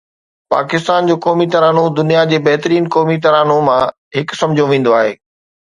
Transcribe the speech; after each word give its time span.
پاڪستان 0.53 1.09
جو 1.09 1.15
قومي 1.25 1.47
ترانو 1.57 1.83
دنيا 1.99 2.25
جي 2.33 2.41
بهترين 2.49 2.89
قومي 2.97 3.21
ترانون 3.27 3.65
مان 3.71 3.95
هڪ 4.21 4.41
سمجهيو 4.43 4.69
ويندو 4.75 4.99
آهي 5.03 5.13